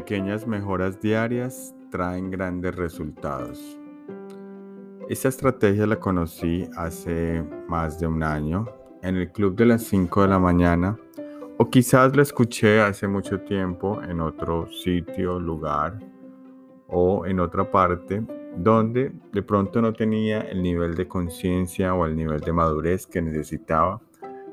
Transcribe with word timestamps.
pequeñas 0.00 0.46
mejoras 0.46 0.98
diarias 0.98 1.74
traen 1.90 2.30
grandes 2.30 2.74
resultados. 2.74 3.78
Esta 5.10 5.28
estrategia 5.28 5.86
la 5.86 5.96
conocí 5.96 6.66
hace 6.74 7.44
más 7.68 8.00
de 8.00 8.06
un 8.06 8.22
año 8.22 8.64
en 9.02 9.16
el 9.16 9.30
club 9.30 9.54
de 9.56 9.66
las 9.66 9.82
5 9.82 10.22
de 10.22 10.28
la 10.28 10.38
mañana 10.38 10.98
o 11.58 11.68
quizás 11.68 12.16
la 12.16 12.22
escuché 12.22 12.80
hace 12.80 13.06
mucho 13.08 13.40
tiempo 13.40 14.00
en 14.02 14.22
otro 14.22 14.68
sitio, 14.72 15.38
lugar 15.38 15.98
o 16.88 17.26
en 17.26 17.38
otra 17.38 17.70
parte 17.70 18.22
donde 18.56 19.12
de 19.34 19.42
pronto 19.42 19.82
no 19.82 19.92
tenía 19.92 20.40
el 20.40 20.62
nivel 20.62 20.94
de 20.94 21.06
conciencia 21.06 21.94
o 21.94 22.06
el 22.06 22.16
nivel 22.16 22.40
de 22.40 22.54
madurez 22.54 23.06
que 23.06 23.20
necesitaba 23.20 24.00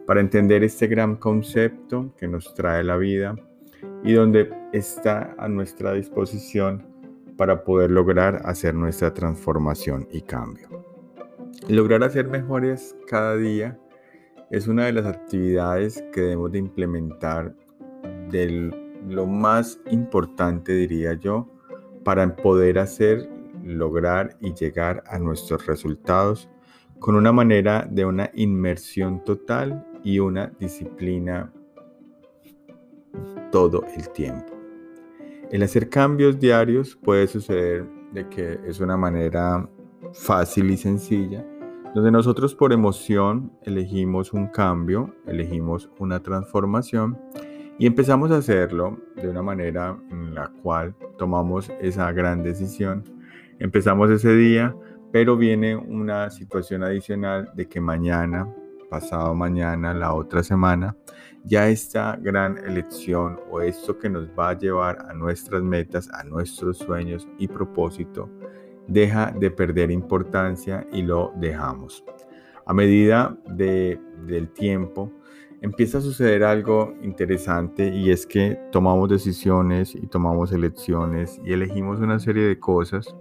para 0.06 0.20
entender 0.20 0.66
este 0.66 0.88
gran 0.88 1.16
concepto 1.16 2.14
que 2.18 2.28
nos 2.28 2.54
trae 2.54 2.84
la 2.84 2.98
vida 2.98 3.38
y 4.08 4.14
donde 4.14 4.50
está 4.72 5.36
a 5.38 5.50
nuestra 5.50 5.92
disposición 5.92 6.82
para 7.36 7.66
poder 7.66 7.92
lograr 7.92 8.42
hacer 8.46 8.74
nuestra 8.74 9.14
transformación 9.14 10.08
y 10.10 10.22
cambio. 10.22 10.82
Lograr 11.68 12.02
hacer 12.06 12.30
mejores 12.30 12.96
cada 13.10 13.36
día 13.36 13.78
es 14.50 14.70
una 14.70 14.86
de 14.86 14.94
las 14.94 15.06
actividades 15.06 16.02
que 16.14 16.22
debemos 16.22 16.54
de 16.54 16.60
implementar 16.60 17.54
de 18.30 18.72
lo 19.10 19.28
más 19.28 19.78
importante, 19.92 20.72
diría 20.72 21.16
yo, 21.16 21.46
para 22.06 22.34
poder 22.34 22.80
hacer, 22.80 23.30
lograr 23.62 24.38
y 24.40 24.54
llegar 24.54 25.04
a 25.08 25.20
nuestros 25.20 25.66
resultados 25.66 26.50
con 27.00 27.16
una 27.16 27.34
manera 27.34 27.86
de 27.92 28.06
una 28.06 28.32
inmersión 28.36 29.22
total 29.26 29.86
y 30.02 30.20
una 30.20 30.48
disciplina 30.62 31.52
todo 33.52 33.84
el 33.96 34.10
tiempo. 34.10 34.54
El 35.52 35.64
hacer 35.64 35.90
cambios 35.90 36.40
diarios 36.40 36.98
puede 36.98 37.28
suceder 37.28 37.86
de 38.12 38.28
que 38.30 38.60
es 38.66 38.80
una 38.80 38.98
manera 38.98 39.70
fácil 40.14 40.72
y 40.72 40.78
sencilla, 40.78 41.46
donde 41.96 42.12
nosotros 42.12 42.54
por 42.54 42.74
emoción 42.74 43.52
elegimos 43.64 44.34
un 44.34 44.48
cambio, 44.48 45.16
elegimos 45.26 45.90
una 46.00 46.22
transformación 46.22 47.18
y 47.80 47.86
empezamos 47.86 48.32
a 48.32 48.38
hacerlo 48.38 48.98
de 49.16 49.30
una 49.30 49.42
manera 49.42 49.98
en 50.12 50.34
la 50.34 50.52
cual 50.62 50.96
tomamos 51.18 51.72
esa 51.80 52.12
gran 52.12 52.44
decisión. 52.44 53.04
Empezamos 53.60 54.10
ese 54.12 54.36
día, 54.36 54.76
pero 55.12 55.38
viene 55.38 55.76
una 55.76 56.30
situación 56.30 56.84
adicional 56.84 57.52
de 57.56 57.68
que 57.68 57.80
mañana 57.80 58.48
pasado 58.90 59.34
mañana, 59.36 59.94
la 59.94 60.14
otra 60.14 60.44
semana, 60.44 60.96
ya 61.44 61.70
esta 61.70 62.18
gran 62.22 62.58
elección 62.58 63.40
o 63.50 63.62
esto 63.62 63.98
que 63.98 64.10
nos 64.10 64.28
va 64.30 64.50
a 64.50 64.58
llevar 64.58 64.98
a 65.10 65.14
nuestras 65.14 65.62
metas, 65.64 66.10
a 66.14 66.24
nuestros 66.24 66.78
sueños 66.78 67.28
y 67.38 67.48
propósito, 67.48 68.30
deja 68.88 69.32
de 69.32 69.52
perder 69.52 69.92
importancia 69.92 70.86
y 70.92 71.02
lo 71.02 71.34
dejamos. 71.38 72.04
A 72.66 72.74
medida 72.74 73.38
de, 73.46 74.00
del 74.26 74.50
tiempo, 74.50 75.12
empieza 75.62 76.00
a 76.00 76.02
suceder 76.02 76.44
algo 76.44 76.94
interesante 77.02 77.88
y 77.88 78.12
es 78.12 78.26
que 78.26 78.60
tomamos 78.72 79.10
decisiones 79.10 79.96
y 79.96 80.08
tomamos 80.08 80.52
elecciones 80.52 81.40
y 81.44 81.54
elegimos 81.54 82.00
una 82.00 82.20
serie 82.20 82.44
de 82.44 82.60
cosas 82.60 83.16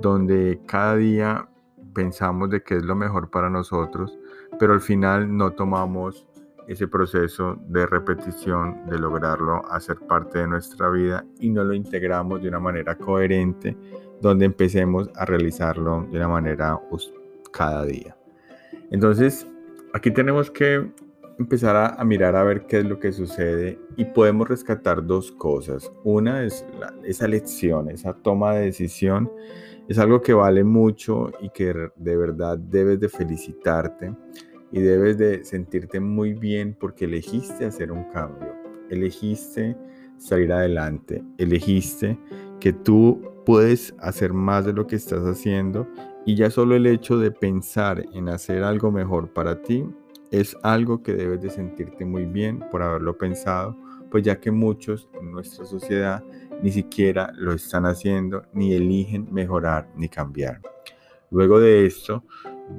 donde 0.00 0.60
cada 0.66 0.96
día 0.96 1.48
pensamos 1.94 2.50
de 2.50 2.62
que 2.62 2.76
es 2.76 2.84
lo 2.84 2.94
mejor 2.94 3.30
para 3.30 3.50
nosotros, 3.50 4.18
pero 4.58 4.74
al 4.74 4.80
final 4.80 5.36
no 5.36 5.52
tomamos 5.52 6.26
ese 6.66 6.88
proceso 6.88 7.56
de 7.68 7.86
repetición, 7.86 8.86
de 8.86 8.98
lograrlo 8.98 9.64
hacer 9.70 9.98
parte 10.00 10.40
de 10.40 10.48
nuestra 10.48 10.90
vida 10.90 11.24
y 11.38 11.50
no 11.50 11.62
lo 11.62 11.74
integramos 11.74 12.42
de 12.42 12.48
una 12.48 12.58
manera 12.58 12.96
coherente, 12.96 13.76
donde 14.20 14.46
empecemos 14.46 15.08
a 15.14 15.24
realizarlo 15.24 16.06
de 16.10 16.16
una 16.16 16.28
manera 16.28 16.80
cada 17.52 17.84
día. 17.84 18.16
Entonces, 18.90 19.46
aquí 19.94 20.10
tenemos 20.10 20.50
que 20.50 20.90
empezar 21.38 21.76
a, 21.98 22.04
mirar 22.04 22.34
a 22.34 22.44
ver 22.44 22.66
qué 22.66 22.78
es 22.78 22.84
lo 22.84 22.98
que 22.98 23.12
sucede 23.12 23.78
y 23.96 24.04
podemos 24.06 24.48
rescatar 24.48 25.04
dos 25.06 25.32
cosas. 25.32 25.90
Una 26.02 26.42
es 26.42 26.64
esa 27.04 27.28
lección, 27.28 27.90
esa 27.90 28.14
toma 28.14 28.54
de 28.54 28.66
decisión 28.66 29.30
es 29.88 29.98
algo 29.98 30.20
que 30.20 30.32
vale 30.32 30.64
mucho 30.64 31.30
y 31.40 31.50
que 31.50 31.90
de 31.96 32.16
verdad 32.16 32.58
debes 32.58 32.98
de 33.00 33.08
felicitarte 33.08 34.12
y 34.72 34.80
debes 34.80 35.16
de 35.18 35.44
sentirte 35.44 36.00
muy 36.00 36.34
bien 36.34 36.76
porque 36.78 37.04
elegiste 37.04 37.64
hacer 37.64 37.92
un 37.92 38.04
cambio, 38.10 38.52
elegiste 38.90 39.76
salir 40.18 40.52
adelante, 40.52 41.22
elegiste 41.38 42.18
que 42.58 42.72
tú 42.72 43.22
puedes 43.44 43.94
hacer 44.00 44.32
más 44.32 44.66
de 44.66 44.72
lo 44.72 44.86
que 44.86 44.96
estás 44.96 45.24
haciendo 45.24 45.86
y 46.24 46.34
ya 46.34 46.50
solo 46.50 46.74
el 46.74 46.86
hecho 46.86 47.18
de 47.18 47.30
pensar 47.30 48.04
en 48.12 48.28
hacer 48.28 48.64
algo 48.64 48.90
mejor 48.90 49.32
para 49.32 49.62
ti 49.62 49.84
es 50.32 50.56
algo 50.64 51.02
que 51.02 51.14
debes 51.14 51.40
de 51.40 51.50
sentirte 51.50 52.04
muy 52.04 52.26
bien 52.26 52.64
por 52.72 52.82
haberlo 52.82 53.16
pensado, 53.16 53.76
pues 54.10 54.24
ya 54.24 54.40
que 54.40 54.50
muchos 54.50 55.08
en 55.20 55.30
nuestra 55.30 55.64
sociedad 55.64 56.24
ni 56.62 56.70
siquiera 56.70 57.32
lo 57.34 57.52
están 57.52 57.86
haciendo, 57.86 58.44
ni 58.52 58.74
eligen 58.74 59.32
mejorar 59.32 59.88
ni 59.96 60.08
cambiar. 60.08 60.60
Luego 61.30 61.60
de 61.60 61.86
esto, 61.86 62.24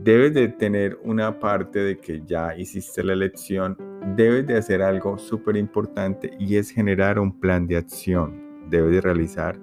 debes 0.03 0.33
de 0.33 0.47
tener 0.47 0.97
una 1.03 1.39
parte 1.39 1.79
de 1.79 1.97
que 1.97 2.21
ya 2.25 2.55
hiciste 2.57 3.03
la 3.03 3.13
elección, 3.13 3.77
debes 4.15 4.47
de 4.47 4.57
hacer 4.57 4.81
algo 4.81 5.17
súper 5.17 5.57
importante 5.57 6.31
y 6.39 6.55
es 6.55 6.71
generar 6.71 7.19
un 7.19 7.39
plan 7.39 7.67
de 7.67 7.77
acción. 7.77 8.69
Debes 8.69 8.91
de 8.91 9.01
realizar 9.01 9.59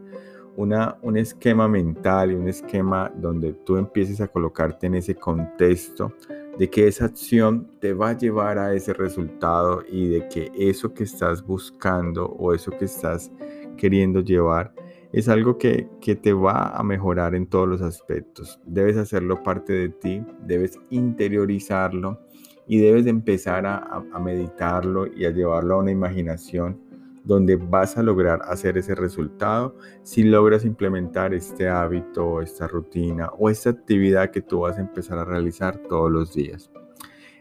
una, 0.57 0.97
un 1.03 1.17
esquema 1.17 1.67
mental 1.69 2.33
y 2.33 2.35
un 2.35 2.49
esquema 2.49 3.13
donde 3.17 3.53
tú 3.53 3.77
empieces 3.77 4.21
a 4.21 4.29
colocarte 4.29 4.87
en 4.87 4.97
ese 4.97 5.15
contexto 5.15 6.13
de 6.59 6.71
que 6.71 6.87
esa 6.87 7.07
acción 7.07 7.71
te 7.81 7.93
va 7.93 8.11
a 8.11 8.17
llevar 8.17 8.59
a 8.59 8.75
ese 8.75 8.93
resultado 8.93 9.83
y 9.89 10.09
de 10.09 10.29
que 10.29 10.53
eso 10.57 10.95
que 10.95 11.05
estás 11.05 11.45
buscando 11.45 12.27
o 12.27 12.55
eso 12.55 12.71
que 12.71 12.85
estás 12.85 13.31
queriendo 13.77 14.21
llevar 14.21 14.73
es 15.13 15.29
algo 15.29 15.59
que, 15.59 15.89
te 16.01 16.33
va 16.33 16.71
a 16.71 16.83
mejorar 16.83 17.37
en 17.37 17.47
todos 17.47 17.69
los 17.69 17.83
aspectos. 17.83 18.61
Debes 18.67 18.97
hacerlo 18.97 19.43
parte 19.45 19.73
de 19.73 19.89
ti, 19.89 20.23
debes 20.45 20.77
interiorizarlo 20.91 22.21
y 22.67 22.79
debes 22.79 23.07
empezar 23.07 23.65
a, 23.65 24.05
a 24.13 24.19
meditarlo 24.19 25.07
y 25.07 25.25
a 25.25 25.31
llevarlo 25.31 25.75
a 25.77 25.79
una 25.79 25.93
imaginación 25.93 26.81
donde 27.25 27.57
vas 27.57 27.97
a 27.97 28.03
lograr 28.03 28.41
hacer 28.45 28.79
ese 28.79 28.95
resultado 28.95 29.77
si 30.03 30.23
logras 30.23 30.65
implementar 30.65 31.35
este 31.35 31.69
hábito, 31.69 32.41
esta 32.41 32.69
rutina 32.69 33.31
o 33.39 33.51
esta 33.51 33.71
actividad 33.71 34.31
que 34.31 34.43
tú 34.43 34.61
vas 34.61 34.79
a 34.79 34.83
empezar 34.83 35.19
a 35.19 35.25
realizar 35.25 35.79
todos 35.89 36.11
los 36.11 36.35
días. 36.35 36.71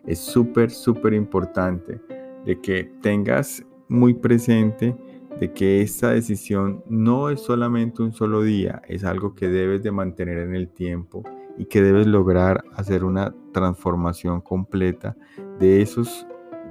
Es 0.07 0.19
súper, 0.19 0.71
súper 0.71 1.13
importante 1.13 2.01
de 2.45 2.59
que 2.59 2.91
tengas 3.01 3.65
muy 3.87 4.13
presente 4.13 4.95
de 5.39 5.51
que 5.51 5.81
esta 5.81 6.11
decisión 6.11 6.83
no 6.87 7.29
es 7.29 7.41
solamente 7.41 8.01
un 8.01 8.13
solo 8.13 8.43
día, 8.43 8.81
es 8.87 9.03
algo 9.03 9.35
que 9.35 9.47
debes 9.47 9.83
de 9.83 9.91
mantener 9.91 10.37
en 10.37 10.55
el 10.55 10.69
tiempo 10.69 11.23
y 11.57 11.65
que 11.65 11.81
debes 11.81 12.07
lograr 12.07 12.63
hacer 12.73 13.03
una 13.03 13.33
transformación 13.51 14.41
completa 14.41 15.15
de, 15.59 15.81
esos, 15.81 16.25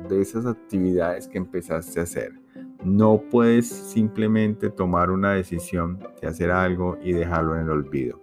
de 0.08 0.20
esas 0.20 0.46
actividades 0.46 1.28
que 1.28 1.38
empezaste 1.38 2.00
a 2.00 2.04
hacer. 2.04 2.41
No 2.84 3.22
puedes 3.30 3.68
simplemente 3.68 4.70
tomar 4.70 5.10
una 5.10 5.32
decisión 5.32 5.98
de 6.20 6.28
hacer 6.28 6.50
algo 6.50 6.98
y 7.02 7.12
dejarlo 7.12 7.54
en 7.54 7.62
el 7.62 7.70
olvido. 7.70 8.20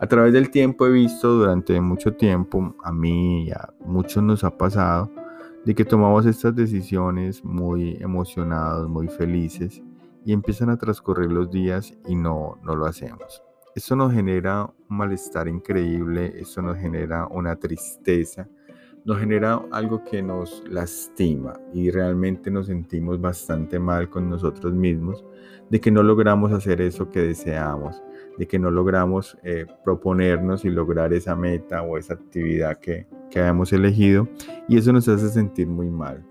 A 0.00 0.06
través 0.06 0.32
del 0.32 0.50
tiempo 0.50 0.86
he 0.86 0.90
visto 0.90 1.32
durante 1.32 1.80
mucho 1.80 2.14
tiempo, 2.14 2.76
a 2.84 2.92
mí 2.92 3.46
y 3.46 3.50
a 3.50 3.74
muchos 3.84 4.22
nos 4.22 4.44
ha 4.44 4.56
pasado, 4.56 5.10
de 5.64 5.74
que 5.74 5.84
tomamos 5.84 6.24
estas 6.24 6.54
decisiones 6.54 7.44
muy 7.44 7.96
emocionados, 8.00 8.88
muy 8.88 9.08
felices 9.08 9.82
y 10.24 10.32
empiezan 10.32 10.70
a 10.70 10.76
transcurrir 10.76 11.32
los 11.32 11.50
días 11.50 11.94
y 12.06 12.14
no, 12.14 12.58
no 12.62 12.76
lo 12.76 12.86
hacemos. 12.86 13.42
Esto 13.74 13.96
nos 13.96 14.12
genera 14.12 14.64
un 14.64 14.96
malestar 14.96 15.48
increíble, 15.48 16.32
esto 16.36 16.62
nos 16.62 16.76
genera 16.78 17.26
una 17.26 17.56
tristeza, 17.56 18.48
nos 19.08 19.20
genera 19.20 19.62
algo 19.70 20.04
que 20.04 20.22
nos 20.22 20.62
lastima 20.68 21.58
y 21.72 21.90
realmente 21.90 22.50
nos 22.50 22.66
sentimos 22.66 23.18
bastante 23.18 23.78
mal 23.78 24.10
con 24.10 24.28
nosotros 24.28 24.74
mismos 24.74 25.24
de 25.70 25.80
que 25.80 25.90
no 25.90 26.02
logramos 26.02 26.52
hacer 26.52 26.82
eso 26.82 27.08
que 27.08 27.20
deseamos, 27.20 28.02
de 28.36 28.46
que 28.46 28.58
no 28.58 28.70
logramos 28.70 29.38
eh, 29.44 29.64
proponernos 29.82 30.66
y 30.66 30.68
lograr 30.68 31.14
esa 31.14 31.34
meta 31.34 31.80
o 31.80 31.96
esa 31.96 32.12
actividad 32.12 32.76
que, 32.76 33.06
que 33.30 33.40
habíamos 33.40 33.72
elegido 33.72 34.28
y 34.68 34.76
eso 34.76 34.92
nos 34.92 35.08
hace 35.08 35.30
sentir 35.30 35.68
muy 35.68 35.88
mal. 35.88 36.22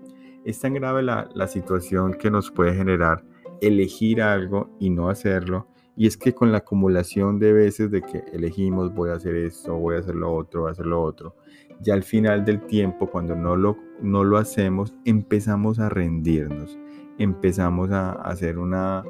Es 0.44 0.60
tan 0.60 0.74
grave 0.74 1.02
la, 1.02 1.28
la 1.34 1.48
situación 1.48 2.14
que 2.14 2.30
nos 2.30 2.48
puede 2.52 2.74
generar 2.74 3.24
elegir 3.60 4.22
algo 4.22 4.70
y 4.78 4.90
no 4.90 5.08
hacerlo. 5.08 5.66
Y 5.96 6.06
es 6.06 6.16
que 6.16 6.32
con 6.32 6.52
la 6.52 6.58
acumulación 6.58 7.40
de 7.40 7.52
veces 7.52 7.90
de 7.90 8.02
que 8.02 8.22
elegimos 8.32 8.94
voy 8.94 9.10
a 9.10 9.14
hacer 9.14 9.34
esto, 9.34 9.74
voy 9.74 9.96
a 9.96 9.98
hacer 9.98 10.14
lo 10.14 10.32
otro, 10.32 10.60
voy 10.60 10.68
a 10.68 10.72
hacer 10.72 10.86
lo 10.86 11.02
otro, 11.02 11.34
ya 11.80 11.94
al 11.94 12.02
final 12.02 12.44
del 12.44 12.60
tiempo, 12.66 13.08
cuando 13.08 13.34
no 13.36 13.56
lo, 13.56 13.76
no 14.00 14.24
lo 14.24 14.38
hacemos, 14.38 14.94
empezamos 15.04 15.78
a 15.78 15.88
rendirnos, 15.88 16.78
empezamos 17.18 17.90
a 17.90 18.12
hacer 18.12 18.58
una, 18.58 19.04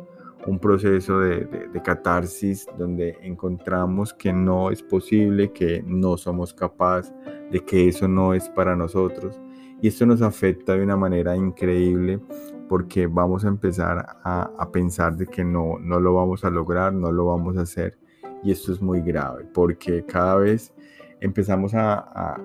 un 0.46 0.58
proceso 0.58 1.20
de, 1.20 1.44
de, 1.44 1.82
catarsis 1.82 2.66
donde 2.78 3.16
encontramos 3.22 4.12
que 4.14 4.32
no 4.32 4.70
es 4.70 4.82
posible, 4.82 5.52
que 5.52 5.82
no 5.86 6.16
somos 6.16 6.54
capaces, 6.54 7.14
de 7.50 7.60
que 7.60 7.88
eso 7.88 8.08
no 8.08 8.34
es 8.34 8.48
para 8.50 8.76
nosotros. 8.76 9.40
Y 9.80 9.88
esto 9.88 10.06
nos 10.06 10.22
afecta 10.22 10.74
de 10.74 10.82
una 10.82 10.96
manera 10.96 11.36
increíble 11.36 12.20
porque 12.68 13.06
vamos 13.06 13.44
a 13.44 13.48
empezar 13.48 14.04
a, 14.24 14.50
a, 14.58 14.70
pensar 14.70 15.16
de 15.16 15.26
que 15.26 15.44
no, 15.44 15.78
no 15.78 16.00
lo 16.00 16.14
vamos 16.14 16.44
a 16.44 16.50
lograr, 16.50 16.92
no 16.92 17.12
lo 17.12 17.26
vamos 17.26 17.56
a 17.56 17.62
hacer. 17.62 17.98
Y 18.42 18.50
esto 18.52 18.72
es 18.72 18.80
muy 18.80 19.00
grave 19.00 19.44
porque 19.54 20.04
cada 20.04 20.36
vez 20.36 20.74
empezamos 21.20 21.74
a, 21.74 22.38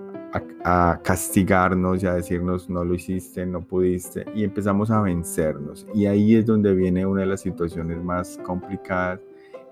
a, 0.63 0.99
castigarnos 1.03 2.01
y 2.01 2.07
a 2.07 2.15
decirnos 2.15 2.69
no 2.69 2.83
lo 2.83 2.95
hiciste, 2.95 3.45
no 3.45 3.61
pudiste 3.61 4.25
y 4.33 4.43
empezamos 4.43 4.89
a 4.89 5.01
vencernos. 5.01 5.85
Y 5.93 6.05
ahí 6.05 6.35
es 6.35 6.45
donde 6.45 6.73
viene 6.73 7.05
una 7.05 7.21
de 7.21 7.27
las 7.27 7.41
situaciones 7.41 8.03
más 8.03 8.39
complicadas 8.43 9.19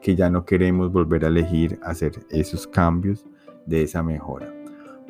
que 0.01 0.15
ya 0.15 0.29
no 0.29 0.45
queremos 0.45 0.91
volver 0.91 1.25
a 1.25 1.27
elegir 1.27 1.79
hacer 1.83 2.11
esos 2.29 2.67
cambios 2.67 3.25
de 3.65 3.83
esa 3.83 4.03
mejora. 4.03 4.53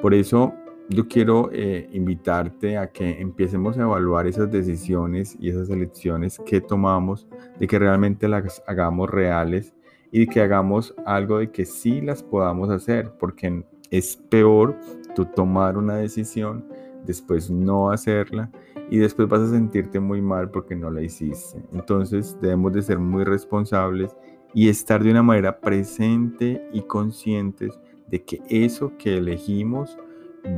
Por 0.02 0.14
eso 0.14 0.54
yo 0.90 1.08
quiero 1.08 1.50
eh, 1.54 1.88
invitarte 1.94 2.78
a 2.78 2.92
que 2.92 3.22
empecemos 3.22 3.78
a 3.78 3.84
evaluar 3.84 4.28
esas 4.28 4.52
decisiones 4.52 5.38
y 5.40 5.50
esas 5.50 5.70
elecciones 5.70 6.40
que 6.46 6.60
tomamos, 6.60 7.28
de 7.60 7.68
que 7.68 7.80
realmente 7.80 8.28
las 8.28 8.62
hagamos 8.68 9.10
reales 9.10 9.74
y 10.12 10.28
que 10.28 10.42
hagamos 10.42 10.94
algo 11.06 11.40
de 11.40 11.52
que 11.52 11.66
sí 11.66 12.02
las 12.02 12.24
podamos 12.24 12.70
hacer, 12.70 13.14
porque 13.18 13.64
es 13.92 14.16
peor 14.16 14.76
tú 15.14 15.26
tomar 15.26 15.78
una 15.78 15.98
decisión, 15.98 16.66
después 17.06 17.52
no 17.52 17.92
hacerla 17.92 18.50
y 18.90 18.98
después 18.98 19.28
vas 19.28 19.42
a 19.42 19.50
sentirte 19.50 20.00
muy 20.00 20.22
mal 20.22 20.50
porque 20.50 20.76
no 20.76 20.90
la 20.90 21.02
hiciste. 21.02 21.62
Entonces 21.74 22.38
debemos 22.42 22.74
de 22.74 22.82
ser 22.82 23.00
muy 23.00 23.24
responsables 23.24 24.16
y 24.54 24.70
estar 24.70 25.04
de 25.04 25.12
una 25.12 25.24
manera 25.24 25.60
presente 25.60 26.68
y 26.74 26.82
conscientes 26.82 27.80
de 28.08 28.24
que 28.24 28.42
eso 28.50 28.94
que 28.98 29.18
elegimos 29.18 29.98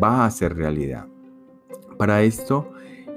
va 0.01 0.25
a 0.25 0.31
ser 0.31 0.55
realidad. 0.55 1.07
Para 1.97 2.23
esto 2.23 2.71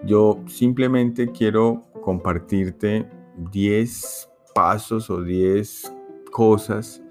yo 0.05 0.43
simplemente 0.47 1.31
quiero 1.33 1.85
compartirte 2.03 3.09
10 3.51 4.31
pasos 4.55 5.11
o 5.11 5.23
10 5.23 5.93
cosas 6.31 7.03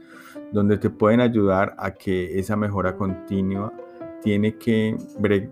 donde 0.52 0.78
te 0.78 0.90
pueden 0.90 1.22
ayudar 1.22 1.76
a 1.78 1.92
que 1.92 2.40
esa 2.40 2.56
mejora 2.56 2.96
continua 2.96 3.74
tiene 4.22 4.58
que 4.58 4.96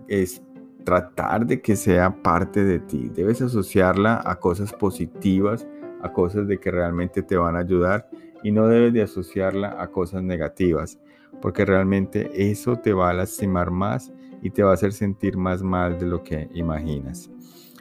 es 0.08 0.42
tratar 0.84 1.46
de 1.46 1.60
que 1.60 1.76
sea 1.76 2.22
parte 2.22 2.64
de 2.64 2.78
ti. 2.80 3.10
Debes 3.14 3.40
asociarla 3.42 4.22
a 4.24 4.36
cosas 4.36 4.72
positivas, 4.72 5.66
a 6.02 6.12
cosas 6.12 6.46
de 6.46 6.58
que 6.58 6.70
realmente 6.70 7.22
te 7.22 7.36
van 7.36 7.56
a 7.56 7.60
ayudar 7.60 8.08
y 8.42 8.52
no 8.52 8.66
debes 8.66 8.92
de 8.92 9.02
asociarla 9.02 9.80
a 9.80 9.88
cosas 9.88 10.22
negativas, 10.22 10.98
porque 11.40 11.64
realmente 11.64 12.30
eso 12.34 12.76
te 12.76 12.92
va 12.92 13.10
a 13.10 13.14
lastimar 13.14 13.70
más 13.70 14.12
y 14.42 14.50
te 14.50 14.62
va 14.62 14.72
a 14.72 14.74
hacer 14.74 14.92
sentir 14.92 15.36
más 15.36 15.62
mal 15.62 15.98
de 15.98 16.06
lo 16.06 16.22
que 16.22 16.48
imaginas. 16.52 17.30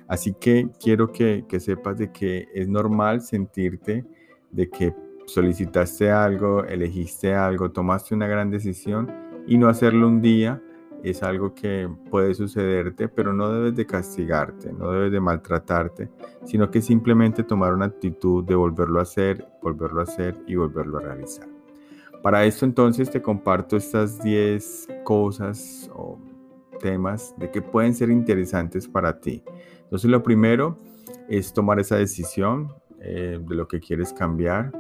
Así 0.08 0.34
que 0.34 0.70
quiero 0.80 1.12
que, 1.12 1.46
que 1.48 1.60
sepas 1.60 1.98
de 1.98 2.12
que 2.12 2.48
es 2.54 2.68
normal 2.68 3.22
sentirte 3.22 4.06
de 4.52 4.70
que 4.70 4.94
solicitaste 5.26 6.12
algo, 6.12 6.64
elegiste 6.66 7.34
algo, 7.34 7.72
tomaste 7.72 8.16
una 8.16 8.28
gran 8.28 8.50
decisión 8.50 9.12
y 9.48 9.58
no 9.58 9.68
hacerlo 9.68 10.08
un 10.08 10.22
día 10.22 10.62
es 11.04 11.22
algo 11.22 11.54
que 11.54 11.90
puede 12.10 12.34
sucederte, 12.34 13.10
pero 13.10 13.34
no 13.34 13.52
debes 13.52 13.76
de 13.76 13.86
castigarte, 13.86 14.72
no 14.72 14.90
debes 14.92 15.12
de 15.12 15.20
maltratarte, 15.20 16.10
sino 16.46 16.72
que 16.72 16.82
simplemente 16.82 17.44
tomar 17.44 17.74
una 17.74 17.86
actitud 17.86 18.44
de 18.46 18.56
volverlo 18.56 19.00
a 19.00 19.04
hacer, 19.04 19.46
volverlo 19.62 20.00
a 20.00 20.04
hacer 20.04 20.38
y 20.48 20.56
volverlo 20.56 21.00
a 21.00 21.02
realizar. 21.02 21.48
Para 22.22 22.46
esto 22.46 22.64
entonces 22.64 23.12
te 23.12 23.22
comparto 23.22 23.76
estas 23.76 24.24
10 24.24 24.88
cosas 25.04 25.92
o 25.94 26.18
temas 26.80 27.36
de 27.38 27.52
que 27.52 27.62
pueden 27.62 27.94
ser 27.94 28.10
interesantes 28.10 28.88
para 28.88 29.20
ti. 29.20 29.44
Entonces 29.84 30.10
lo 30.10 30.24
primero 30.24 30.78
es 31.28 31.52
tomar 31.52 31.82
esa 31.82 31.98
decisión 31.98 32.74
eh, 33.02 33.40
de 33.46 33.56
lo 33.56 33.68
que 33.68 33.82
quieres 33.82 34.14
cambiar, 34.14 34.72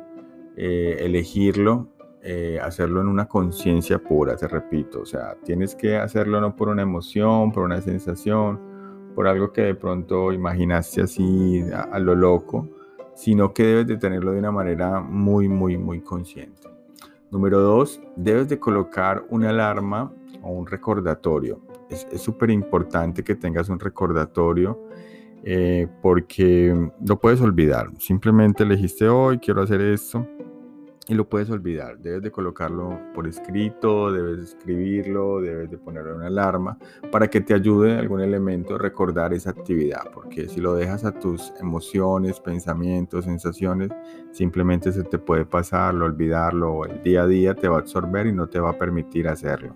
eh, 0.56 0.98
elegirlo, 1.00 1.88
eh, 2.22 2.60
hacerlo 2.62 3.02
en 3.02 3.08
una 3.08 3.28
conciencia 3.28 4.00
pura, 4.00 4.36
te 4.36 4.48
repito. 4.48 5.02
O 5.02 5.06
sea, 5.06 5.36
tienes 5.44 5.76
que 5.76 5.98
hacerlo 5.98 6.40
no 6.40 6.56
por 6.56 6.70
una 6.70 6.82
emoción, 6.82 7.52
por 7.52 7.64
una 7.64 7.82
sensación, 7.82 8.60
por 9.16 9.28
algo 9.28 9.52
que 9.52 9.62
de 9.62 9.76
pronto 9.76 10.32
imaginaste 10.32 11.02
así 11.02 11.64
a, 11.74 12.00
lo 12.00 12.16
loco, 12.16 12.70
sino 13.14 13.54
que 13.54 13.64
debes 13.64 13.88
de 13.88 13.98
tenerlo 13.98 14.32
de 14.32 14.40
una 14.40 14.52
manera 14.52 15.02
muy, 15.02 15.48
muy, 15.50 15.78
muy 15.78 16.02
consciente. 16.02 16.70
Número 17.30 17.60
dos, 17.60 18.00
debes 18.16 18.48
de 18.48 18.60
colocar 18.60 19.26
una 19.30 19.50
alarma 19.50 20.14
o 20.42 20.52
un 20.52 20.68
recordatorio. 20.68 21.62
Es 21.90 22.22
súper 22.22 22.50
importante 22.50 23.24
que 23.24 23.36
tengas 23.36 23.70
un 23.70 23.80
recordatorio 23.80 24.80
eh, 25.44 25.88
porque 26.02 26.92
lo 27.06 27.20
puedes 27.20 27.42
olvidar. 27.42 27.90
Simplemente 28.00 28.64
elegiste 28.64 29.08
hoy, 29.10 29.40
quiero 29.40 29.62
hacer 29.62 29.82
esto 29.82 30.26
y 31.08 31.16
lo 31.16 31.28
puedes 31.28 31.50
olvidar. 31.50 32.00
Debes 32.00 32.22
de 32.22 32.32
colocarlo 32.32 32.98
por 33.14 33.28
escrito, 33.28 34.12
debes 34.12 34.38
de 34.38 34.44
escribirlo, 34.44 35.42
debes 35.42 35.70
de 35.70 35.78
ponerle 35.78 36.14
una 36.14 36.28
alarma 36.28 36.78
para 37.12 37.30
que 37.30 37.42
te 37.42 37.54
ayude 37.54 37.98
algún 37.98 38.22
elemento 38.22 38.76
a 38.76 38.78
recordar 38.78 39.34
esa 39.34 39.50
actividad, 39.50 40.12
porque 40.14 40.48
si 40.48 40.62
lo 40.62 40.76
dejas 40.76 41.04
a 41.04 41.12
tus 41.12 41.52
emociones, 41.60 42.40
pensamientos, 42.40 43.26
sensaciones, 43.26 43.90
simplemente 44.32 44.92
se 44.94 45.04
te 45.04 45.20
puede 45.20 45.46
pasar, 45.46 45.94
lo 45.94 46.06
olvidarlo, 46.06 46.86
el 46.86 47.04
día 47.04 47.24
a 47.24 47.28
día 47.28 47.54
te 47.54 47.68
va 47.68 47.78
a 47.78 47.80
absorber 47.80 48.28
y 48.28 48.32
no 48.32 48.48
te 48.48 48.60
va 48.60 48.72
a 48.72 48.78
permitir 48.78 49.28
hacerlo. 49.28 49.76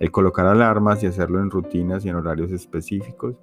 El 0.00 0.10
colocar 0.10 0.46
alarmas 0.46 1.04
y 1.04 1.06
hacerlo 1.06 1.38
en 1.38 1.50
rutinas 1.50 2.04
y 2.04 2.08
en 2.08 2.16
horarios 2.16 2.50
específicos, 2.50 3.36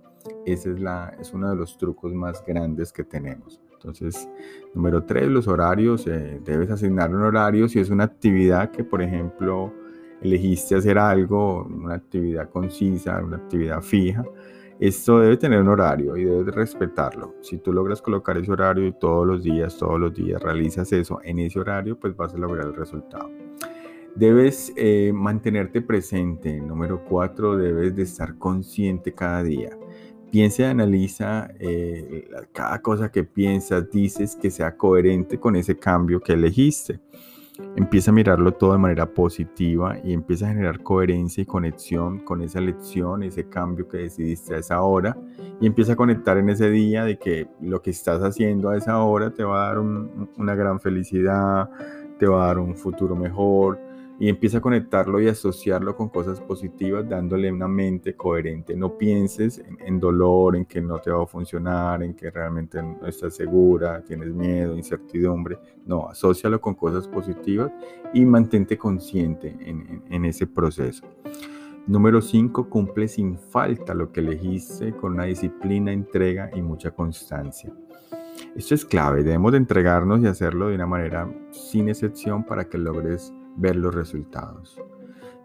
ese 0.45 0.71
es, 0.71 0.79
la, 0.79 1.15
es 1.19 1.33
uno 1.33 1.49
de 1.49 1.55
los 1.55 1.77
trucos 1.77 2.13
más 2.13 2.43
grandes 2.45 2.91
que 2.91 3.03
tenemos. 3.03 3.61
Entonces, 3.73 4.29
número 4.73 5.03
tres, 5.03 5.27
los 5.27 5.47
horarios. 5.47 6.05
Eh, 6.07 6.39
debes 6.43 6.69
asignar 6.69 7.13
un 7.13 7.23
horario 7.23 7.67
si 7.67 7.79
es 7.79 7.89
una 7.89 8.03
actividad 8.03 8.71
que, 8.71 8.83
por 8.83 9.01
ejemplo, 9.01 9.73
elegiste 10.21 10.75
hacer 10.75 10.97
algo, 10.97 11.63
una 11.63 11.95
actividad 11.95 12.49
concisa, 12.49 13.21
una 13.23 13.37
actividad 13.37 13.81
fija. 13.81 14.23
Esto 14.79 15.19
debe 15.19 15.37
tener 15.37 15.61
un 15.61 15.67
horario 15.67 16.17
y 16.17 16.23
debes 16.23 16.53
respetarlo. 16.53 17.35
Si 17.41 17.57
tú 17.57 17.71
logras 17.71 18.01
colocar 18.01 18.37
ese 18.37 18.51
horario 18.51 18.87
y 18.87 18.93
todos 18.93 19.27
los 19.27 19.43
días, 19.43 19.77
todos 19.77 19.99
los 19.99 20.13
días 20.13 20.41
realizas 20.41 20.91
eso 20.91 21.19
en 21.23 21.39
ese 21.39 21.59
horario, 21.59 21.99
pues 21.99 22.15
vas 22.15 22.33
a 22.33 22.37
lograr 22.37 22.65
el 22.65 22.75
resultado. 22.75 23.29
Debes 24.15 24.73
eh, 24.75 25.11
mantenerte 25.13 25.81
presente. 25.81 26.59
Número 26.59 27.03
cuatro, 27.05 27.57
debes 27.57 27.95
de 27.95 28.03
estar 28.03 28.37
consciente 28.37 29.13
cada 29.13 29.43
día. 29.43 29.69
Piensa 30.31 30.63
y 30.63 30.65
analiza 30.65 31.51
eh, 31.59 32.29
cada 32.53 32.81
cosa 32.81 33.11
que 33.11 33.25
piensas, 33.25 33.91
dices, 33.91 34.37
que 34.37 34.49
sea 34.49 34.77
coherente 34.77 35.39
con 35.39 35.57
ese 35.57 35.77
cambio 35.77 36.21
que 36.21 36.33
elegiste. 36.33 37.01
Empieza 37.75 38.11
a 38.11 38.13
mirarlo 38.13 38.53
todo 38.53 38.71
de 38.71 38.79
manera 38.79 39.13
positiva 39.13 39.97
y 40.03 40.13
empieza 40.13 40.45
a 40.45 40.49
generar 40.49 40.81
coherencia 40.81 41.41
y 41.41 41.45
conexión 41.45 42.19
con 42.19 42.41
esa 42.41 42.59
elección, 42.59 43.23
ese 43.23 43.49
cambio 43.49 43.87
que 43.87 43.97
decidiste 43.97 44.55
a 44.55 44.59
esa 44.59 44.81
hora 44.81 45.17
y 45.59 45.67
empieza 45.67 45.93
a 45.93 45.95
conectar 45.95 46.37
en 46.37 46.49
ese 46.49 46.69
día 46.69 47.03
de 47.03 47.19
que 47.19 47.47
lo 47.61 47.81
que 47.81 47.91
estás 47.91 48.23
haciendo 48.23 48.69
a 48.69 48.77
esa 48.77 49.03
hora 49.03 49.31
te 49.31 49.43
va 49.43 49.65
a 49.65 49.67
dar 49.67 49.79
una 49.79 50.55
gran 50.55 50.79
felicidad, 50.79 51.69
te 52.17 52.25
va 52.25 52.45
a 52.45 52.47
dar 52.47 52.59
un 52.59 52.75
futuro 52.75 53.15
mejor, 53.15 53.79
y 54.21 54.29
empieza 54.29 54.59
a 54.59 54.61
conectarlo 54.61 55.19
y 55.19 55.27
asociarlo 55.27 55.95
con 55.95 56.09
cosas 56.09 56.39
positivas, 56.39 57.09
dándole 57.09 57.51
una 57.51 57.67
mente 57.67 58.15
coherente. 58.15 58.75
No 58.75 58.95
pienses 58.95 59.63
en, 59.79 59.99
dolor, 59.99 60.55
en 60.55 60.65
que 60.65 60.79
no 60.79 60.99
te 60.99 61.09
va 61.09 61.23
a 61.23 61.25
funcionar, 61.25 62.03
en 62.03 62.13
que 62.13 62.29
realmente 62.29 62.83
no 62.83 63.07
estás 63.07 63.35
segura, 63.35 64.03
tienes 64.03 64.31
miedo, 64.31 64.77
incertidumbre. 64.77 65.57
No, 65.87 66.07
asócialo 66.07 66.61
con 66.61 66.75
cosas 66.75 67.07
positivas 67.07 67.71
y 68.13 68.23
mantente 68.23 68.77
consciente 68.77 69.57
en, 69.59 70.25
ese 70.25 70.45
proceso. 70.45 71.03
Número 71.87 72.21
5. 72.21 72.69
Cumple 72.69 73.07
sin 73.07 73.39
falta 73.39 73.95
lo 73.95 74.11
que 74.11 74.19
elegiste 74.19 74.91
con 74.91 75.13
una 75.13 75.23
disciplina, 75.23 75.91
entrega 75.91 76.51
y 76.53 76.61
mucha 76.61 76.91
constancia. 76.91 77.73
Esto 78.55 78.75
es 78.75 78.85
clave, 78.85 79.23
debemos 79.23 79.51
de 79.53 79.57
entregarnos 79.57 80.21
y 80.21 80.27
hacerlo 80.27 80.67
de 80.67 80.75
una 80.75 80.85
manera 80.85 81.27
sin 81.49 81.89
excepción 81.89 82.45
para 82.45 82.69
que 82.69 82.77
logres 82.77 83.33
ver 83.57 83.75
los 83.75 83.93
resultados. 83.93 84.81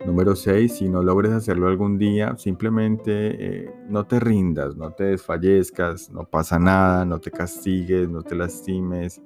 Número 0.05 0.37
6, 0.37 0.73
si 0.73 0.89
no 0.89 1.03
logres 1.03 1.33
hacerlo 1.33 1.69
algún 1.69 1.99
día, 1.99 2.37
simplemente 2.37 3.65
eh, 3.65 3.75
no 3.89 4.07
te 4.07 4.21
rindas, 4.21 4.77
no 4.77 4.93
te 4.93 5.05
desfallezcas, 5.05 6.11
no 6.11 6.25
pasa 6.25 6.59
nada, 6.59 7.05
no 7.05 7.19
te 7.19 7.31
castigues, 7.31 8.09
no 8.09 8.23
te 8.23 8.37
lastimes, 8.37 9.23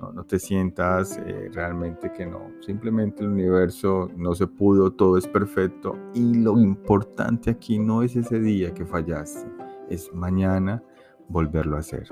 no, 0.00 0.24
te 0.24 0.38
sientas 0.38 1.18
eh, 1.18 1.50
realmente 1.52 2.12
que 2.12 2.24
no. 2.26 2.52
Simplemente 2.60 3.22
el 3.22 3.30
universo 3.30 4.10
no 4.16 4.34
se 4.34 4.46
pudo, 4.46 4.92
todo 4.92 5.18
es 5.18 5.26
perfecto 5.26 5.96
y 6.14 6.34
lo 6.34 6.58
importante 6.58 7.50
aquí 7.50 7.78
no 7.78 8.02
es 8.02 8.16
ese 8.16 8.40
día 8.40 8.72
que 8.72 8.86
fallaste, 8.86 9.48
es 9.88 10.12
mañana 10.12 10.82
volverlo 11.28 11.76
a 11.76 11.80
hacer. 11.80 12.08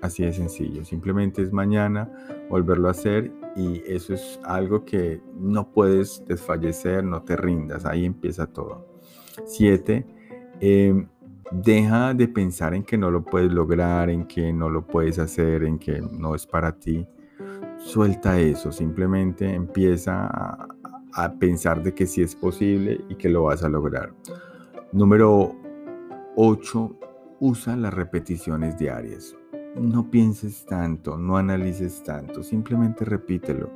Así 0.00 0.24
de 0.24 0.32
sencillo. 0.32 0.84
Simplemente 0.84 1.42
es 1.42 1.52
mañana 1.52 2.10
volverlo 2.48 2.88
a 2.88 2.92
hacer 2.92 3.32
y 3.56 3.82
eso 3.86 4.14
es 4.14 4.38
algo 4.44 4.84
que 4.84 5.20
no 5.36 5.70
puedes 5.70 6.24
desfallecer, 6.26 7.04
no 7.04 7.22
te 7.22 7.36
rindas. 7.36 7.84
Ahí 7.84 8.04
empieza 8.04 8.46
todo. 8.46 8.86
Siete, 9.46 10.06
em, 10.60 11.08
deja 11.50 12.14
de 12.14 12.28
pensar 12.28 12.74
en 12.74 12.82
que 12.84 12.98
no 12.98 13.10
lo 13.10 13.24
puedes 13.24 13.52
lograr, 13.52 14.10
en 14.10 14.26
que 14.26 14.52
no 14.52 14.68
lo 14.68 14.86
puedes 14.86 15.18
hacer, 15.18 15.64
en 15.64 15.78
que 15.78 16.00
no 16.00 16.34
es 16.34 16.46
para 16.46 16.72
ti. 16.72 17.06
Suelta 17.78 18.38
eso, 18.40 18.72
simplemente 18.72 19.52
empieza 19.54 20.26
a, 20.26 20.68
pensar 21.40 21.82
de 21.82 21.94
que 21.94 22.06
sí 22.06 22.22
es 22.22 22.36
posible 22.36 23.00
y 23.08 23.16
que 23.16 23.28
lo 23.28 23.44
vas 23.44 23.64
a 23.64 23.68
lograr. 23.68 24.12
Número 24.92 25.54
8. 26.36 26.96
Usa 27.40 27.76
las 27.76 27.94
repeticiones 27.94 28.78
diarias 28.78 29.37
no 29.80 30.10
pienses 30.10 30.64
tanto, 30.66 31.16
no 31.16 31.36
analices 31.36 32.02
tanto, 32.02 32.42
simplemente 32.42 33.04
repítelo. 33.04 33.70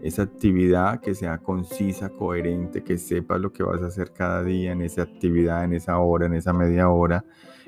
Esa 0.00 0.22
actividad 0.22 1.00
que 1.00 1.14
sea 1.14 1.38
concisa, 1.38 2.10
coherente, 2.10 2.82
que 2.82 2.98
sepas 2.98 3.40
lo 3.40 3.52
que 3.52 3.62
vas 3.62 3.82
a 3.82 3.86
hacer 3.86 4.12
cada 4.12 4.42
día 4.42 4.72
en 4.72 4.82
esa 4.82 5.02
actividad, 5.02 5.64
en 5.64 5.72
esa 5.72 5.98
hora, 5.98 6.26
en 6.26 6.34
esa 6.34 6.52
media 6.52 6.90
hora, 6.90 7.24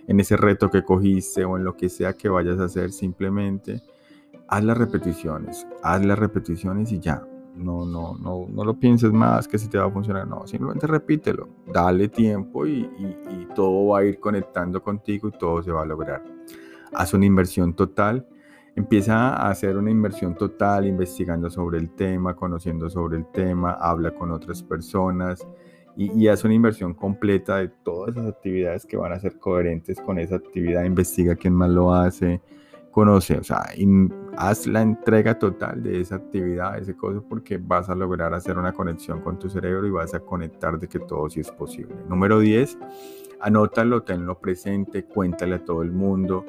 en 0.07 0.21
ese 0.21 0.37
reto 0.37 0.71
que 0.71 0.83
cogiste 0.83 1.45
o 1.45 1.57
en 1.57 1.65
lo 1.65 1.77
que 1.77 1.89
sea 1.89 2.13
que 2.13 2.29
vayas 2.29 2.61
a 2.61 2.65
hacer, 2.65 2.93
simplemente 2.93 3.83
haz 4.49 4.65
las 4.65 4.77
repeticiones, 4.77 5.67
haz 5.83 6.05
las 6.05 6.19
repeticiones 6.19 6.93
y 6.93 7.01
ya. 7.01 7.27
No, 7.55 7.87
no, 7.87 8.19
no, 8.19 8.47
no 8.51 8.65
lo 8.67 8.79
pienses 8.79 9.13
más 9.13 9.49
que 9.49 9.57
si 9.57 9.69
te 9.69 9.79
va 9.79 9.87
a 9.87 9.91
funcionar, 9.91 10.29
no, 10.29 10.47
simplemente 10.47 10.87
repítelo, 10.87 11.49
dale 11.73 12.09
tiempo 12.09 12.67
y, 12.67 12.81
y 12.99 13.49
todo 13.55 13.87
va 13.87 14.01
a 14.01 14.05
ir 14.05 14.21
conectando 14.21 14.83
contigo 14.83 15.29
y 15.29 15.39
todo 15.39 15.63
se 15.63 15.73
va 15.73 15.81
a 15.81 15.87
lograr 15.87 16.23
haz 16.93 17.15
una 17.15 17.27
inversión 17.27 17.75
total, 17.75 18.27
empieza 18.75 19.31
a 19.31 19.51
hacer 19.51 19.77
una 19.77 19.91
inversión 19.91 20.35
total 20.35 20.87
investigando 20.87 21.51
sobre 21.51 21.79
el 21.79 21.91
tema, 21.91 22.35
conociendo 22.35 22.91
sobre 22.91 23.19
el 23.19 23.27
tema, 23.27 23.73
habla 23.73 24.13
con 24.13 24.31
otras 24.31 24.63
personas 24.63 25.47
y, 25.97 26.13
y 26.13 26.29
haz 26.29 26.45
una 26.45 26.55
inversión 26.55 26.95
completa 26.95 27.57
de 27.57 27.69
todas 27.69 28.17
esas 28.17 28.29
actividades 28.29 28.85
que 28.85 28.97
van 28.97 29.13
a 29.13 29.21
ser 29.21 29.39
coherentes 29.39 30.01
con 30.01 30.19
esa 30.19 30.37
actividad, 30.37 30.85
investiga 30.85 31.37
quién 31.37 31.55
más 31.55 31.71
lo 31.71 31.95
hace, 31.95 32.41
conoce, 32.97 33.37
o 33.37 33.45
sea, 33.45 33.63
haz 34.39 34.67
la 34.67 34.81
entrega 34.81 35.39
total 35.39 35.83
de 35.83 36.01
esa 36.01 36.15
actividad, 36.15 36.79
ese 36.79 36.97
cosa, 36.97 37.21
porque 37.29 37.59
vas 37.59 37.91
a 37.91 37.95
lograr 37.95 38.33
hacer 38.33 38.57
una 38.57 38.73
conexión 38.73 39.21
con 39.21 39.39
tu 39.39 39.51
cerebro 39.51 39.87
y 39.87 39.91
vas 39.91 40.15
a 40.15 40.21
conectar 40.21 40.79
de 40.79 40.89
que 40.89 41.01
todo 41.01 41.29
sí 41.29 41.41
es 41.41 41.51
posible. 41.51 41.95
Número 42.09 42.41
10, 42.41 42.79
anótalo, 43.43 44.03
tenlo 44.03 44.39
presente, 44.39 45.05
cuéntale 45.05 45.57
a 45.57 45.65
todo 45.67 45.83
el 45.83 45.93
mundo 45.93 46.47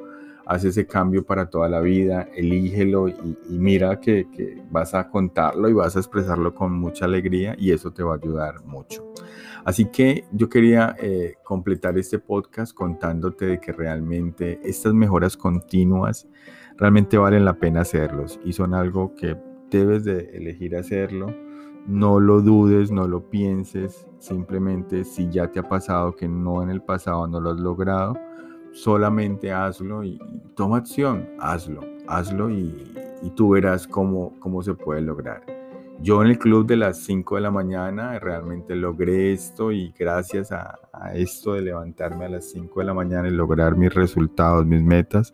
haz 0.47 0.63
ese 0.63 0.87
cambio 0.87 1.25
para 1.25 1.49
toda 1.49 1.67
la 1.67 1.81
vida, 1.81 2.29
elígelo 2.33 3.09
y, 3.09 3.37
mira 3.49 3.99
que, 3.99 4.25
vas 4.71 4.93
a 4.93 5.09
contarlo 5.09 5.67
y 5.69 5.73
vas 5.73 5.95
a 5.95 5.99
expresarlo 5.99 6.55
con 6.55 6.71
mucha 6.73 7.05
alegría 7.05 7.55
y 7.57 7.71
eso 7.71 7.91
te 7.91 8.01
va 8.01 8.13
a 8.13 8.17
ayudar 8.17 8.63
mucho. 8.65 9.05
Así 9.65 9.85
que 9.85 10.23
yo 10.31 10.47
quería 10.47 10.95
eh, 10.99 11.35
completar 11.43 11.97
este 11.97 12.19
podcast 12.19 12.73
contándote 12.73 13.45
de 13.45 13.59
que 13.59 13.73
realmente 13.73 14.61
estas 14.63 14.93
mejoras 14.93 15.35
continuas 15.35 16.27
realmente 16.77 17.17
valen 17.17 17.43
la 17.43 17.55
pena 17.55 17.81
hacerlos 17.81 18.39
y 18.45 18.53
son 18.53 18.73
algo 18.73 19.13
que 19.15 19.35
debes 19.69 20.05
de 20.05 20.29
elegir 20.33 20.77
hacerlo. 20.77 21.27
No 21.87 22.21
lo 22.21 22.41
dudes, 22.41 22.91
no 22.91 23.07
lo 23.07 23.29
pienses, 23.29 24.07
simplemente 24.19 25.03
si 25.03 25.29
ya 25.29 25.51
te 25.51 25.59
ha 25.59 25.67
pasado 25.67 26.15
que 26.15 26.29
no 26.29 26.63
en 26.63 26.69
el 26.69 26.81
pasado 26.81 27.27
no 27.27 27.41
lo 27.41 27.51
has 27.51 27.59
logrado, 27.59 28.17
solamente 28.73 29.51
hazlo 29.51 30.03
y, 30.03 30.19
toma 30.55 30.77
acción, 30.77 31.27
hazlo, 31.39 31.81
hazlo 32.07 32.49
y, 32.49 32.93
tú 33.35 33.49
verás 33.49 33.87
cómo, 33.87 34.33
cómo 34.39 34.61
se 34.61 34.73
puede 34.73 35.01
lograr. 35.01 35.41
Yo 35.99 36.21
en 36.21 36.29
el 36.29 36.37
club 36.37 36.67
de 36.67 36.77
las 36.77 36.99
5 36.99 37.35
de 37.35 37.41
la 37.41 37.49
mañana 37.49 38.19
realmente 38.19 38.75
logré 38.75 39.33
esto 39.33 39.71
y 39.71 39.91
gracias 39.97 40.51
a, 40.51 40.77
esto 41.15 41.53
de 41.53 41.61
levantarme 41.61 42.25
a 42.25 42.29
las 42.29 42.51
5 42.51 42.79
de 42.79 42.85
la 42.85 42.93
mañana 42.93 43.27
y 43.27 43.31
lograr 43.31 43.75
mis 43.75 43.93
resultados, 43.93 44.65
mis 44.65 44.83
metas, 44.83 45.33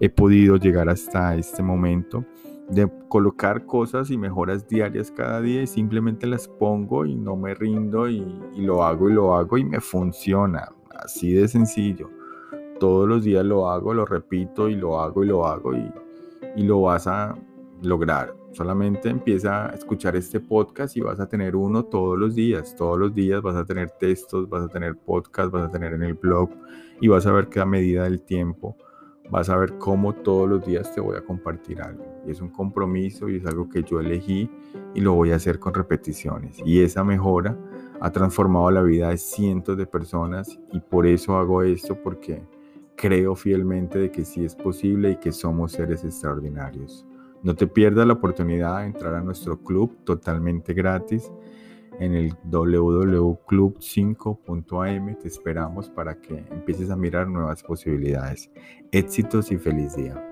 he 0.00 0.10
podido 0.10 0.56
llegar 0.56 0.88
hasta 0.90 1.34
este 1.36 1.62
momento 1.62 2.24
de 2.68 2.90
colocar 3.08 3.64
cosas 3.64 4.10
y 4.10 4.18
mejoras 4.18 4.68
diarias 4.68 5.10
cada 5.10 5.40
día 5.40 5.62
y 5.62 5.66
simplemente 5.66 6.26
las 6.26 6.46
pongo 6.46 7.06
y 7.06 7.14
no 7.14 7.36
me 7.36 7.54
rindo 7.54 8.08
y, 8.08 8.24
y 8.54 8.60
lo 8.60 8.84
hago 8.84 9.08
y 9.08 9.14
lo 9.14 9.34
hago 9.34 9.56
y 9.56 9.64
me 9.64 9.80
funciona. 9.80 10.68
Así 10.94 11.32
de 11.32 11.48
sencillo 11.48 12.10
todos 12.82 13.08
los 13.08 13.22
días 13.22 13.44
lo 13.44 13.70
hago, 13.70 13.94
lo 13.94 14.04
repito 14.04 14.68
y 14.68 14.74
lo 14.74 14.98
hago 14.98 15.22
y 15.22 15.28
lo 15.28 15.46
hago 15.46 15.72
y, 15.72 15.88
y 16.56 16.64
lo 16.64 16.80
vas 16.80 17.06
a 17.06 17.32
lograr. 17.80 18.34
Solamente 18.50 19.08
empieza 19.08 19.66
a 19.66 19.74
escuchar 19.76 20.16
este 20.16 20.40
podcast 20.40 20.96
y 20.96 21.00
vas 21.00 21.20
a 21.20 21.28
tener 21.28 21.54
uno 21.54 21.84
todos 21.84 22.18
los 22.18 22.34
días. 22.34 22.74
Todos 22.74 22.98
los 22.98 23.14
días 23.14 23.40
vas 23.40 23.54
a 23.54 23.64
tener 23.64 23.90
textos, 24.00 24.48
vas 24.48 24.64
a 24.64 24.68
tener 24.68 24.96
podcast, 24.96 25.52
vas 25.52 25.68
a 25.68 25.70
tener 25.70 25.92
en 25.92 26.02
el 26.02 26.14
blog 26.14 26.50
y 27.00 27.06
vas 27.06 27.24
a 27.24 27.30
ver 27.30 27.46
que 27.46 27.60
a 27.60 27.64
medida 27.64 28.02
del 28.02 28.20
tiempo 28.20 28.76
vas 29.30 29.48
a 29.48 29.56
ver 29.56 29.78
cómo 29.78 30.12
todos 30.12 30.48
los 30.48 30.66
días 30.66 30.92
te 30.92 31.00
voy 31.00 31.16
a 31.16 31.24
compartir 31.24 31.80
algo. 31.80 32.04
Y 32.26 32.32
es 32.32 32.40
un 32.40 32.48
compromiso 32.48 33.28
y 33.28 33.36
es 33.36 33.46
algo 33.46 33.68
que 33.68 33.84
yo 33.84 34.00
elegí 34.00 34.50
y 34.92 35.00
lo 35.00 35.12
voy 35.12 35.30
a 35.30 35.36
hacer 35.36 35.60
con 35.60 35.72
repeticiones. 35.72 36.58
Y 36.66 36.82
esa 36.82 37.04
mejora 37.04 37.56
ha 38.00 38.10
transformado 38.10 38.72
la 38.72 38.82
vida 38.82 39.10
de 39.10 39.18
cientos 39.18 39.76
de 39.76 39.86
personas 39.86 40.58
y 40.72 40.80
por 40.80 41.06
eso 41.06 41.36
hago 41.36 41.62
esto 41.62 41.96
porque 42.02 42.42
creo 43.02 43.34
fielmente 43.34 43.98
de 43.98 44.10
que 44.12 44.24
sí 44.24 44.44
es 44.44 44.54
posible 44.54 45.10
y 45.10 45.16
que 45.16 45.32
somos 45.32 45.72
seres 45.72 46.04
extraordinarios. 46.04 47.04
No 47.42 47.56
te 47.56 47.66
pierdas 47.66 48.06
la 48.06 48.12
oportunidad 48.12 48.78
de 48.78 48.86
entrar 48.86 49.14
a 49.14 49.20
nuestro 49.20 49.60
club 49.60 49.98
totalmente 50.04 50.72
gratis 50.72 51.32
en 51.98 52.14
el 52.14 52.32
www.club5.am. 52.44 55.18
Te 55.18 55.26
esperamos 55.26 55.90
para 55.90 56.20
que 56.20 56.44
empieces 56.52 56.90
a 56.90 56.96
mirar 56.96 57.26
nuevas 57.26 57.64
posibilidades. 57.64 58.52
Éxitos 58.92 59.50
y 59.50 59.58
feliz 59.58 59.96
día. 59.96 60.31